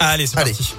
Allez, 0.00 0.26
c'est 0.26 0.36
parti. 0.36 0.74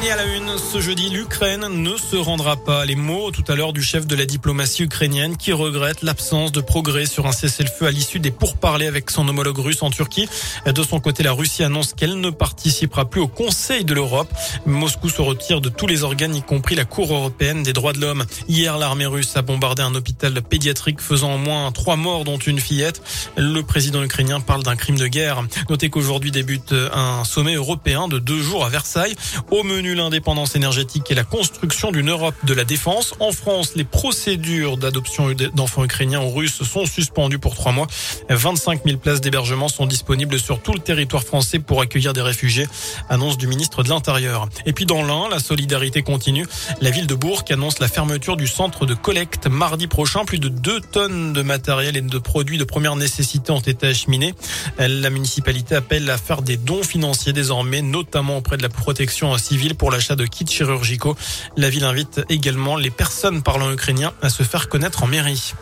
Et 0.00 0.12
à 0.12 0.16
la 0.16 0.24
une, 0.26 0.56
ce 0.58 0.80
jeudi, 0.80 1.10
l'Ukraine 1.10 1.66
ne 1.68 1.96
se 1.96 2.14
rendra 2.14 2.56
pas. 2.56 2.84
Les 2.84 2.94
mots 2.94 3.32
tout 3.32 3.42
à 3.48 3.56
l'heure 3.56 3.72
du 3.72 3.82
chef 3.82 4.06
de 4.06 4.14
la 4.14 4.26
diplomatie 4.26 4.84
ukrainienne 4.84 5.36
qui 5.36 5.52
regrette 5.52 6.02
l'absence 6.02 6.52
de 6.52 6.60
progrès 6.60 7.04
sur 7.04 7.26
un 7.26 7.32
cessez-le-feu 7.32 7.86
à 7.86 7.90
l'issue 7.90 8.20
des 8.20 8.30
pourparlers 8.30 8.86
avec 8.86 9.10
son 9.10 9.26
homologue 9.26 9.58
russe 9.58 9.82
en 9.82 9.90
Turquie. 9.90 10.28
De 10.64 10.82
son 10.84 11.00
côté, 11.00 11.24
la 11.24 11.32
Russie 11.32 11.64
annonce 11.64 11.94
qu'elle 11.94 12.20
ne 12.20 12.30
participera 12.30 13.06
plus 13.10 13.20
au 13.20 13.26
Conseil 13.26 13.84
de 13.84 13.92
l'Europe. 13.92 14.32
Moscou 14.66 15.08
se 15.08 15.20
retire 15.20 15.60
de 15.60 15.68
tous 15.68 15.88
les 15.88 16.04
organes, 16.04 16.36
y 16.36 16.42
compris 16.42 16.76
la 16.76 16.84
Cour 16.84 17.12
européenne 17.12 17.64
des 17.64 17.72
droits 17.72 17.92
de 17.92 18.00
l'homme. 18.00 18.24
Hier, 18.46 18.78
l'armée 18.78 19.06
russe 19.06 19.36
a 19.36 19.42
bombardé 19.42 19.82
un 19.82 19.96
hôpital 19.96 20.40
pédiatrique 20.42 21.00
faisant 21.00 21.34
au 21.34 21.38
moins 21.38 21.72
trois 21.72 21.96
morts, 21.96 22.22
dont 22.22 22.38
une 22.38 22.60
fillette. 22.60 23.02
Le 23.36 23.62
président 23.62 24.04
ukrainien 24.04 24.38
parle 24.38 24.62
d'un 24.62 24.76
crime 24.76 24.96
de 24.96 25.08
guerre. 25.08 25.42
Notez 25.68 25.90
qu'aujourd'hui 25.90 26.30
débute 26.30 26.72
un 26.94 27.24
sommet 27.24 27.54
européen 27.54 28.06
de 28.06 28.20
deux 28.20 28.40
jours 28.40 28.64
à 28.64 28.68
Versailles. 28.68 29.16
Au 29.50 29.64
menu 29.64 29.87
l'indépendance 29.94 30.54
énergétique 30.56 31.10
et 31.10 31.14
la 31.14 31.24
construction 31.24 31.90
d'une 31.90 32.10
Europe 32.10 32.34
de 32.44 32.54
la 32.54 32.64
défense. 32.64 33.14
En 33.20 33.32
France, 33.32 33.72
les 33.76 33.84
procédures 33.84 34.76
d'adoption 34.76 35.30
d'enfants 35.54 35.84
ukrainiens 35.84 36.22
ou 36.22 36.30
russes 36.30 36.62
sont 36.62 36.86
suspendues 36.86 37.38
pour 37.38 37.54
trois 37.54 37.72
mois. 37.72 37.86
25 38.28 38.84
000 38.84 38.98
places 38.98 39.20
d'hébergement 39.20 39.68
sont 39.68 39.86
disponibles 39.86 40.38
sur 40.38 40.60
tout 40.60 40.72
le 40.72 40.80
territoire 40.80 41.22
français 41.22 41.58
pour 41.58 41.80
accueillir 41.80 42.12
des 42.12 42.22
réfugiés, 42.22 42.66
annonce 43.08 43.38
du 43.38 43.46
ministre 43.46 43.82
de 43.82 43.88
l'Intérieur. 43.88 44.48
Et 44.66 44.72
puis 44.72 44.86
dans 44.86 45.02
l'Ain, 45.02 45.28
la 45.30 45.38
solidarité 45.38 46.02
continue. 46.02 46.46
La 46.80 46.90
ville 46.90 47.06
de 47.06 47.14
Bourg 47.14 47.44
annonce 47.50 47.78
la 47.78 47.88
fermeture 47.88 48.36
du 48.36 48.46
centre 48.46 48.86
de 48.86 48.94
collecte 48.94 49.46
mardi 49.46 49.86
prochain. 49.86 50.24
Plus 50.24 50.38
de 50.38 50.48
2 50.48 50.80
tonnes 50.80 51.32
de 51.32 51.42
matériel 51.42 51.96
et 51.96 52.00
de 52.00 52.18
produits 52.18 52.58
de 52.58 52.64
première 52.64 52.96
nécessité 52.96 53.52
ont 53.52 53.60
été 53.60 53.86
acheminés. 53.86 54.34
La 54.78 55.10
municipalité 55.10 55.74
appelle 55.74 56.08
à 56.10 56.18
faire 56.18 56.42
des 56.42 56.56
dons 56.56 56.82
financiers 56.82 57.32
désormais, 57.32 57.82
notamment 57.82 58.38
auprès 58.38 58.56
de 58.56 58.62
la 58.62 58.68
protection 58.68 59.36
civile 59.38 59.74
pour 59.78 59.90
l'achat 59.90 60.16
de 60.16 60.26
kits 60.26 60.46
chirurgicaux. 60.46 61.16
La 61.56 61.70
ville 61.70 61.84
invite 61.84 62.20
également 62.28 62.76
les 62.76 62.90
personnes 62.90 63.42
parlant 63.42 63.72
ukrainien 63.72 64.12
à 64.20 64.28
se 64.28 64.42
faire 64.42 64.68
connaître 64.68 65.04
en 65.04 65.06
mairie. 65.06 65.54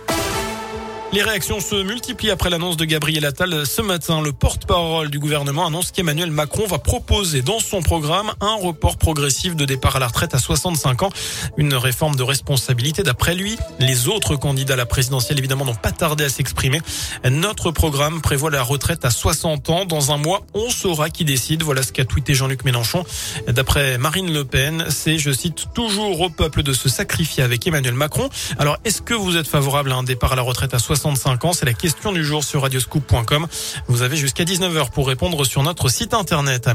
Les 1.13 1.23
réactions 1.23 1.61
se 1.61 1.77
multiplient 1.77 2.31
après 2.31 2.51
l'annonce 2.51 2.77
de 2.77 2.85
Gabriel 2.85 3.25
Attal 3.25 3.65
ce 3.65 3.81
matin. 3.81 4.21
Le 4.21 4.33
porte-parole 4.33 5.09
du 5.09 5.19
gouvernement 5.19 5.67
annonce 5.67 5.93
qu'Emmanuel 5.93 6.31
Macron 6.31 6.67
va 6.67 6.79
proposer 6.79 7.43
dans 7.43 7.61
son 7.61 7.81
programme 7.81 8.33
un 8.41 8.55
report 8.57 8.99
progressif 8.99 9.55
de 9.55 9.65
départ 9.65 9.97
à 9.97 9.99
la 10.01 10.09
retraite 10.09 10.35
à 10.35 10.39
65 10.39 11.05
ans. 11.05 11.11
Une 11.57 11.75
réforme 11.75 12.17
de 12.17 12.23
responsabilité 12.23 13.03
d'après 13.03 13.35
lui. 13.35 13.57
Les 13.79 14.09
autres 14.09 14.37
candidats 14.37 14.75
à 14.75 14.77
la 14.77 14.85
présidentielle 14.85 15.39
évidemment 15.39 15.65
n'ont 15.65 15.75
pas 15.75 15.93
tardé 15.93 16.25
à 16.25 16.29
s'exprimer. 16.29 16.81
Notre 17.25 17.71
programme 17.71 18.21
prévoit 18.21 18.51
la 18.51 18.63
retraite 18.63 19.05
à 19.05 19.11
60 19.11 19.71
ans. 19.71 19.85
Dans 19.87 20.11
un 20.11 20.19
mois, 20.19 20.43
on 20.55 20.69
saura 20.71 21.09
qui 21.09 21.25
décide. 21.25 21.63
Voilà 21.63 21.83
ce 21.83 21.93
qu'a 21.93 22.05
tweeté 22.05 22.35
Jean-Luc 22.35 22.65
Mélenchon. 22.65 23.05
D'après 23.47 23.97
Marine 23.97 24.33
Le 24.33 24.45
Pen, 24.45 24.87
c'est, 24.91 25.19
je 25.19 25.31
cite, 25.31 25.67
toujours 25.73 26.21
au 26.21 26.31
peuple 26.31 26.65
de 26.65 26.73
se 26.73 26.89
sacrifier 26.89 27.45
avec 27.45 27.67
Emmanuel 27.67 27.95
Macron. 27.95 28.29
Alors, 28.59 28.77
est-ce 28.85 29.01
que 29.01 29.15
vous 29.15 29.37
êtes 29.37 29.49
favorable 29.49 29.93
à 29.93 29.95
un 29.95 30.03
départ 30.03 30.33
à 30.33 30.37
la 30.37 30.43
retraite 30.43 30.75
à 30.75 30.79
60 30.79 30.96
65 30.97 31.45
ans. 31.45 31.53
C'est 31.53 31.67
la 31.67 31.75
question 31.75 32.13
du 32.13 32.25
jour 32.25 32.43
sur 32.43 32.63
radioscoop.com. 32.63 33.47
Vous 33.89 34.03
avez 34.03 34.17
jusqu'à 34.17 34.45
19h 34.45 34.91
pour 34.91 35.07
répondre 35.07 35.45
sur 35.45 35.63
notre 35.63 35.89
site 35.89 36.15
internet. 36.15 36.71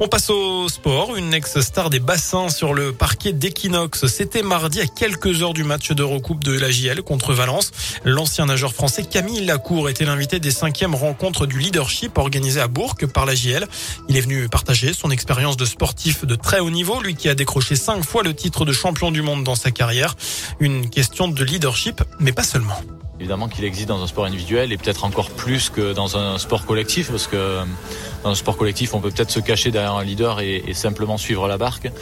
On 0.00 0.08
passe 0.08 0.30
au 0.30 0.68
sport. 0.68 1.16
Une 1.16 1.34
ex-star 1.34 1.90
des 1.90 2.00
bassins 2.00 2.48
sur 2.48 2.72
le 2.72 2.92
parquet 2.92 3.32
d'Equinox. 3.32 4.06
C'était 4.06 4.42
mardi 4.42 4.80
à 4.80 4.86
quelques 4.86 5.42
heures 5.42 5.52
du 5.52 5.64
match 5.64 5.92
de 5.92 6.02
recoupe 6.02 6.42
de 6.42 6.58
la 6.58 6.70
JL 6.70 7.02
contre 7.02 7.34
Valence. 7.34 7.72
L'ancien 8.04 8.46
nageur 8.46 8.72
français 8.72 9.04
Camille 9.04 9.44
Lacour 9.44 9.88
était 9.88 10.04
l'invité 10.04 10.40
des 10.40 10.50
cinquièmes 10.50 10.94
rencontres 10.94 11.46
du 11.46 11.58
leadership 11.58 12.18
organisées 12.18 12.60
à 12.60 12.68
Bourg 12.68 12.94
par 13.12 13.26
la 13.26 13.34
JL. 13.34 13.66
Il 14.08 14.16
est 14.16 14.20
venu 14.20 14.48
partager 14.48 14.92
son 14.92 15.10
expérience 15.10 15.56
de 15.56 15.64
sportif 15.64 16.24
de 16.24 16.34
très 16.34 16.60
haut 16.60 16.70
niveau, 16.70 17.00
lui 17.00 17.14
qui 17.14 17.28
a 17.28 17.34
décroché 17.34 17.76
cinq 17.76 18.04
fois 18.04 18.22
le 18.22 18.34
titre 18.34 18.64
de 18.64 18.72
champion 18.72 19.10
du 19.10 19.22
monde 19.22 19.44
dans 19.44 19.54
sa 19.54 19.70
carrière. 19.70 20.16
Une 20.60 20.88
question 20.88 21.28
de 21.28 21.44
leadership, 21.44 22.02
mais 22.18 22.32
pas 22.32 22.44
seulement. 22.44 22.80
Évidemment 23.18 23.48
qu'il 23.48 23.64
existe 23.64 23.88
dans 23.88 24.02
un 24.02 24.06
sport 24.06 24.26
individuel 24.26 24.72
et 24.72 24.76
peut-être 24.76 25.04
encore 25.04 25.30
plus 25.30 25.70
que 25.70 25.94
dans 25.94 26.18
un 26.18 26.36
sport 26.36 26.66
collectif 26.66 27.10
parce 27.10 27.26
que 27.26 27.60
dans 28.26 28.32
un 28.32 28.34
sport 28.34 28.56
collectif 28.56 28.92
on 28.92 29.00
peut 29.00 29.10
peut-être 29.10 29.30
se 29.30 29.38
cacher 29.38 29.70
derrière 29.70 29.94
un 29.94 30.02
leader 30.02 30.40
et, 30.40 30.74
simplement 30.74 31.16
suivre 31.16 31.46
la 31.46 31.58
barque. 31.58 31.92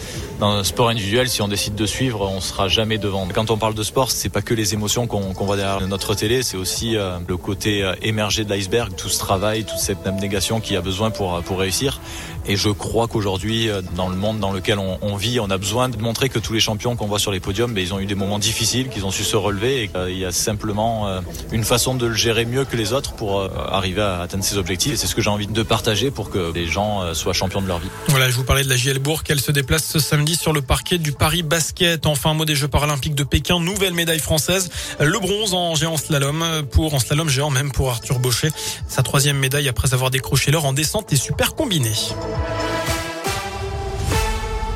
Dans 0.41 0.49
un 0.49 0.65
sport 0.65 0.89
individuel 0.89 1.29
si 1.29 1.43
on 1.43 1.49
décide 1.49 1.75
de 1.75 1.85
suivre 1.85 2.23
on 2.23 2.41
sera 2.41 2.67
jamais 2.67 2.97
devant. 2.97 3.29
Quand 3.29 3.51
on 3.51 3.59
parle 3.59 3.75
de 3.75 3.83
sport 3.83 4.11
c'est 4.11 4.31
pas 4.31 4.41
que 4.41 4.55
les 4.55 4.73
émotions 4.73 5.07
qu'on 5.07 5.35
qu 5.35 5.45
voit 5.45 5.57
derrière 5.57 5.87
notre 5.87 6.15
télé 6.15 6.43
c'est 6.43 6.57
aussi 6.57 6.97
euh, 6.97 7.19
le 7.29 7.37
côté 7.37 7.83
euh, 7.83 7.95
émergé 8.01 8.45
de 8.45 8.51
l'iceberg, 8.51 8.95
tout 8.97 9.11
ce 9.11 9.19
travail, 9.19 9.65
toute 9.65 9.79
cette 9.79 10.07
abnégation 10.07 10.61
qu'il 10.61 10.75
y 10.75 10.77
a 10.79 10.81
besoin 10.81 11.11
pour, 11.11 11.43
pour 11.43 11.59
réussir. 11.59 12.01
Et 12.47 12.57
je 12.57 12.69
crois 12.69 13.09
qu'aujourd'hui 13.09 13.71
euh, 13.71 13.81
dans 13.97 14.09
le 14.09 14.17
monde 14.17 14.39
dans 14.39 14.53
lequel 14.53 14.79
on, 14.79 15.17
vit 15.17 15.41
on 15.41 15.49
a 15.51 15.57
besoin 15.57 15.89
de 15.89 15.97
montrer 15.97 16.29
que 16.29 16.39
tous 16.39 16.53
les 16.53 16.61
champions 16.61 16.95
qu'on 16.95 17.07
voit 17.07 17.19
sur 17.19 17.33
les 17.33 17.41
podiums 17.41 17.73
ben, 17.73 17.81
ils 17.81 17.95
ont 17.95 18.01
eu 18.01 18.07
des 18.07 18.15
moments 18.15 18.39
difficiles, 18.39 18.89
qu'ils 18.89 19.07
ont 19.07 19.11
su 19.11 19.25
se 19.25 19.37
relever 19.37 19.83
et 19.83 19.89
qu'il 19.89 20.19
y 20.19 20.25
a 20.25 20.33
simplement 20.33 21.09
euh, 21.09 21.21
une 21.53 21.65
façon 21.65 21.95
de 21.95 22.07
le 22.07 22.15
gérer 22.15 22.45
mieux 22.45 22.65
que 22.65 22.77
les 22.77 22.93
autres 22.93 23.15
pour 23.15 23.41
euh, 23.41 23.49
arriver 23.71 24.03
à 24.03 24.21
atteindre 24.21 24.45
ses 24.45 24.59
objectifs. 24.59 24.93
Et 24.93 24.97
c'est 24.97 25.07
ce 25.07 25.15
que 25.15 25.23
j'ai 25.23 25.31
envie 25.31 25.47
de 25.47 25.63
partager 25.63 26.11
pour 26.15 26.31
que 26.31 26.53
les 26.53 26.67
gens 26.67 27.03
euh, 27.03 27.15
soient 27.15 27.33
champions 27.33 27.61
de 27.61 27.67
leur 27.67 27.79
vie. 27.79 27.89
Voilà, 28.09 28.31
je 28.31 28.37
vous 28.37 28.45
parlais 28.45 28.65
de 28.65 28.69
la 28.69 28.77
JL 28.77 28.99
Bourg. 28.99 29.23
Elle 29.29 29.41
se 29.41 29.53
déplace 29.53 29.85
ce 29.85 29.99
samedi 29.99 30.37
sur 30.37 30.53
le 30.53 30.63
parquet 30.63 30.99
du 30.99 31.13
Paris 31.13 31.43
Basket. 31.43 32.07
Enfin, 32.07 32.31
un 32.31 32.35
mot 32.35 32.45
des 32.45 32.55
Jeux 32.55 32.69
Paralympiques 32.69 33.15
de 33.15 33.25
Pékin. 33.25 33.61
Nouvelle 33.61 33.95
médaille 33.95 34.21
française. 34.21 34.71
Le 35.01 35.19
bronze 35.19 35.55
en 35.55 35.75
géant 35.75 35.97
slalom 35.97 36.45
pour, 36.71 36.95
en 36.95 36.99
slalom 36.99 37.29
géant 37.29 37.51
même 37.51 37.73
pour 37.73 37.91
Arthur 37.91 38.19
Baucher. 38.19 38.51
Sa 38.89 39.03
troisième 39.03 39.39
médaille 39.39 39.69
après 39.69 39.95
avoir 39.95 40.11
décroché 40.11 40.51
l'or 40.51 40.65
en 40.65 40.73
descente 40.73 41.13
et 41.13 41.17
super 41.17 41.55
combiné. 41.55 41.93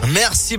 Merci. 0.09 0.57